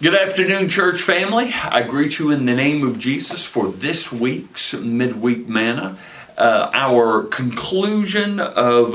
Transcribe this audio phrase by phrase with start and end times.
[0.00, 1.52] Good afternoon, church family.
[1.52, 5.98] I greet you in the name of Jesus for this week's midweek manna,
[6.36, 8.94] uh, our conclusion of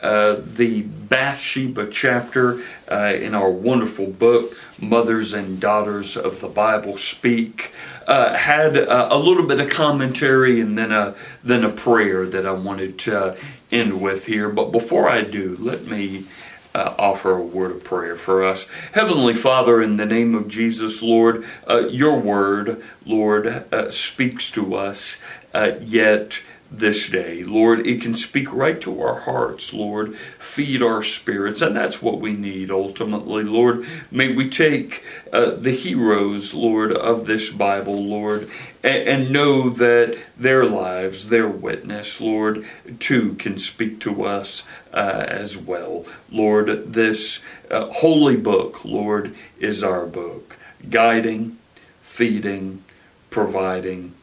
[0.00, 6.98] uh, the Bathsheba chapter uh, in our wonderful book, Mothers and Daughters of the Bible
[6.98, 7.72] Speak.
[8.06, 12.46] Uh, had uh, a little bit of commentary and then a then a prayer that
[12.46, 13.36] I wanted to
[13.72, 14.48] end with here.
[14.50, 16.26] But before I do, let me
[16.74, 18.66] uh, offer a word of prayer for us.
[18.92, 24.74] Heavenly Father, in the name of Jesus, Lord, uh, your word, Lord, uh, speaks to
[24.74, 25.18] us,
[25.52, 26.40] uh, yet
[26.78, 27.44] this day.
[27.44, 30.16] Lord, it can speak right to our hearts, Lord.
[30.16, 33.86] Feed our spirits, and that's what we need ultimately, Lord.
[34.10, 38.50] May we take uh, the heroes, Lord, of this Bible, Lord,
[38.82, 42.66] and, and, know that their lives, their witness, Lord,
[42.98, 46.04] too can speak to us uh, as well.
[46.30, 50.56] Lord, this uh, holy book, Lord, is our book,
[50.90, 51.58] guiding,
[52.02, 52.84] feeding,
[53.30, 54.14] providing,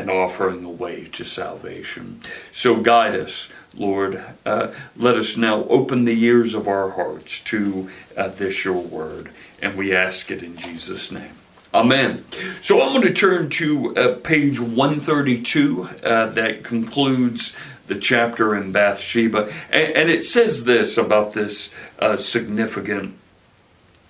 [0.00, 2.22] and offering a way to salvation.
[2.50, 4.24] So guide us, Lord.
[4.46, 9.30] Uh, let us now open the ears of our hearts to uh, this your word,
[9.60, 11.34] and we ask it in Jesus' name.
[11.74, 12.24] Amen.
[12.62, 17.54] So I'm going to turn to uh, page 132 uh, that concludes
[17.86, 19.52] the chapter in Bathsheba.
[19.70, 23.16] And, and it says this about this uh, significant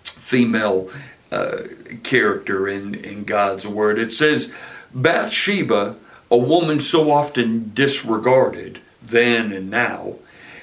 [0.05, 0.88] female
[1.33, 1.62] uh,
[2.02, 3.98] character in, in God's Word.
[3.98, 4.52] It says,
[4.94, 5.96] Bathsheba,
[6.30, 10.16] a woman so often disregarded then and now,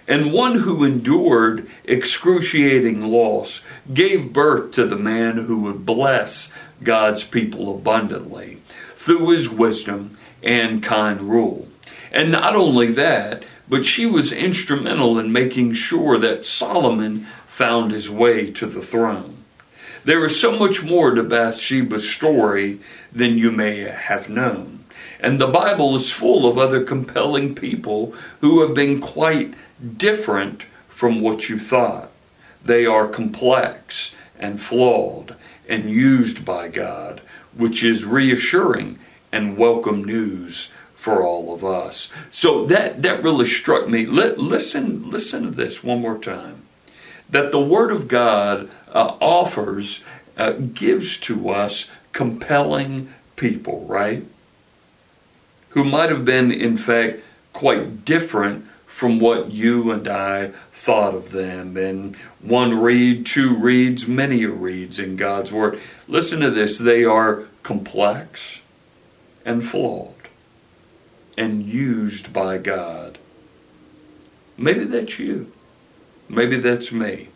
[0.07, 7.23] and one who endured excruciating loss, gave birth to the man who would bless God's
[7.23, 8.57] people abundantly
[8.95, 11.67] through his wisdom and kind rule.
[12.11, 18.09] And not only that, but she was instrumental in making sure that Solomon found his
[18.09, 19.36] way to the throne.
[20.07, 22.79] There is so much more to Bathsheba's story
[23.11, 24.85] than you may have known.
[25.19, 29.53] And the Bible is full of other compelling people who have been quite
[29.97, 32.09] different from what you thought.
[32.63, 35.35] They are complex and flawed
[35.67, 37.19] and used by God,
[37.53, 38.99] which is reassuring
[39.33, 42.13] and welcome news for all of us.
[42.29, 44.05] So that that really struck me.
[44.05, 46.61] Let, listen listen to this one more time.
[47.29, 50.03] That the Word of God uh, offers
[50.37, 54.25] uh, gives to us compelling people, right?
[55.69, 57.19] Who might have been, in fact,
[57.53, 61.77] quite different from what you and I thought of them.
[61.77, 65.79] And one read, two reads, many reads in God's Word.
[66.07, 68.61] Listen to this they are complex
[69.45, 70.15] and flawed
[71.37, 73.19] and used by God.
[74.57, 75.51] Maybe that's you.
[76.29, 77.29] Maybe that's me.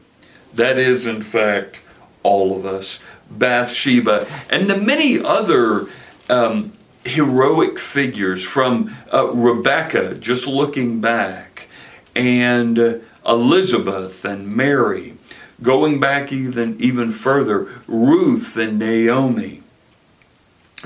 [0.53, 1.81] That is, in fact,
[2.23, 3.01] all of us.
[3.29, 5.87] Bathsheba and the many other
[6.29, 6.73] um,
[7.05, 11.67] heroic figures from uh, Rebecca, just looking back,
[12.15, 15.17] and uh, Elizabeth and Mary,
[15.61, 19.63] going back even, even further, Ruth and Naomi,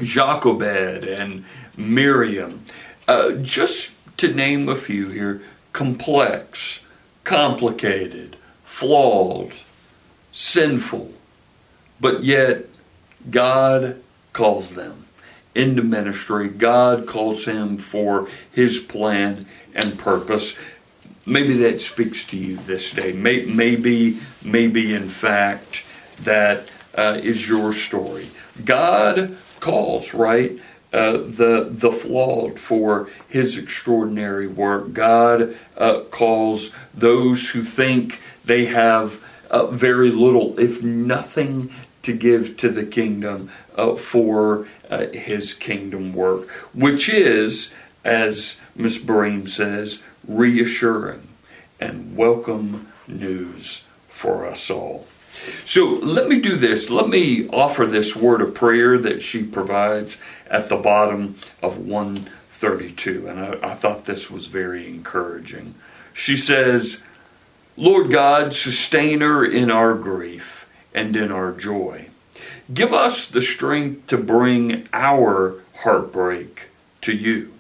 [0.02, 1.46] Jochebed and
[1.78, 2.64] Miriam.
[3.08, 5.42] Uh, just to name a few here
[5.74, 6.82] complex,
[7.26, 9.52] complicated, flawed,
[10.32, 11.12] sinful,
[12.00, 12.66] but yet
[13.30, 15.06] God calls them
[15.54, 16.48] into ministry.
[16.48, 20.58] God calls him for his plan and purpose.
[21.26, 23.12] Maybe that speaks to you this day.
[23.12, 25.84] Maybe, maybe in fact,
[26.22, 28.28] that uh, is your story.
[28.64, 30.60] God calls, right?
[30.96, 34.94] Uh, the the flawed for His extraordinary work.
[34.94, 41.70] God uh, calls those who think they have uh, very little, if nothing,
[42.02, 47.74] to give to the kingdom uh, for uh, His kingdom work, which is,
[48.06, 51.28] as Miss Bream says, reassuring
[51.78, 55.08] and welcome news for us all.
[55.64, 56.90] So let me do this.
[56.90, 63.28] Let me offer this word of prayer that she provides at the bottom of 132.
[63.28, 65.76] And I, I thought this was very encouraging.
[66.14, 67.04] She says,
[67.78, 72.08] Lord God, sustainer in our grief and in our joy,
[72.74, 76.70] give us the strength to bring our heartbreak
[77.02, 77.55] to you.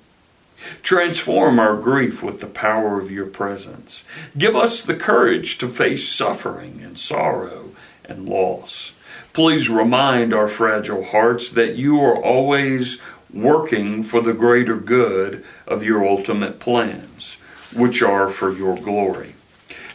[0.82, 4.04] Transform our grief with the power of your presence.
[4.38, 7.72] Give us the courage to face suffering and sorrow
[8.04, 8.94] and loss.
[9.34, 13.02] Please remind our fragile hearts that you are always
[13.34, 17.36] working for the greater good of your ultimate plans,
[17.76, 19.36] which are for your glory.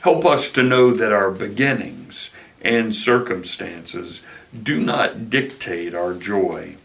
[0.02, 2.30] Help us to know that our beginnings
[2.60, 4.22] and circumstances
[4.62, 6.76] do not dictate our joy,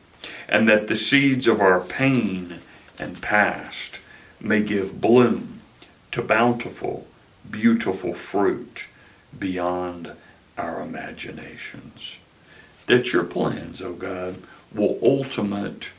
[0.48, 2.60] and that the seeds of our pain
[3.00, 3.97] and past
[4.39, 5.62] may give bloom
[6.12, 7.07] to bountiful,
[7.50, 8.88] beautiful fruit
[9.38, 10.13] beyond
[10.57, 12.18] our imaginations.
[12.88, 14.38] That your plans, O oh God,
[14.74, 15.89] will ultimate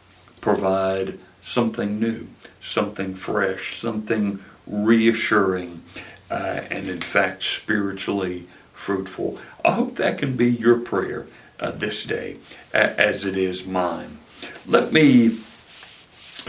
[0.40, 2.28] provide something new,
[2.60, 5.82] something fresh, something reassuring,
[6.30, 9.38] uh, and in fact spiritually fruitful.
[9.64, 11.26] I hope that can be your prayer
[11.58, 12.36] uh, this day,
[12.72, 14.18] as it is mine.
[14.66, 15.36] Let me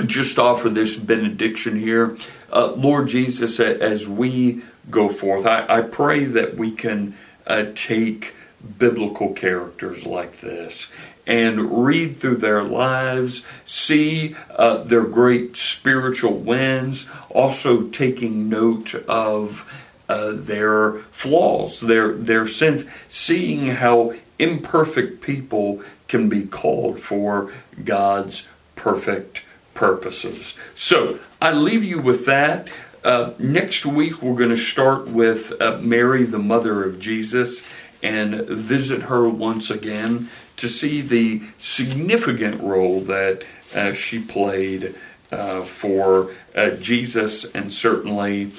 [0.05, 2.17] just offer this benediction here.
[2.51, 7.15] Uh, Lord Jesus, as we go forth, I, I pray that we can
[7.45, 8.33] uh, take
[8.77, 10.91] biblical characters like this
[11.25, 19.69] and read through their lives, see uh, their great spiritual wins, also taking note of
[20.07, 27.51] uh, their flaws, their their sins, seeing how imperfect people can be called for
[27.83, 28.47] God's
[28.77, 29.43] perfect
[29.77, 30.55] purposes.
[30.75, 32.67] So I leave you with that.
[33.03, 37.65] Uh, next week, we're going to start with uh, Mary, the mother of Jesus,
[38.03, 43.43] and visit her once again to see the significant role that
[43.75, 44.95] uh, she played
[45.31, 48.51] uh, for uh, Jesus and certainly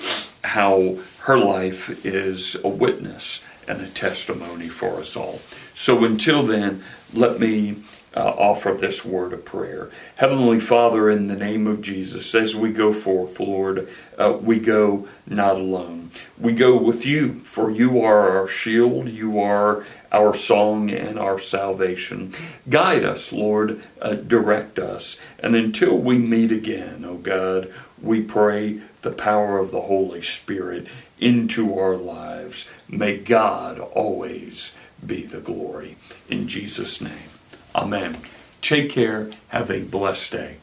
[0.45, 5.41] how her life is a witness and a testimony for us all.
[5.75, 7.83] So until then, let me
[8.15, 9.91] uh, offer this word of prayer.
[10.17, 15.07] Heavenly Father, in the name of Jesus, as we go forth, Lord, uh, we go
[15.27, 16.11] not alone.
[16.39, 21.39] We go with you, for you are our shield, you are our song and our
[21.39, 22.35] salvation.
[22.69, 25.19] Guide us, Lord, uh, direct us.
[25.39, 30.23] And until we meet again, O oh God, we pray the power of the Holy
[30.23, 30.87] Spirit
[31.21, 32.69] into our lives.
[32.89, 34.73] May God always
[35.05, 35.97] be the glory.
[36.29, 37.38] In Jesus' name.
[37.79, 38.19] Amen.
[38.61, 39.31] Take care.
[39.49, 40.57] Have a blessed day.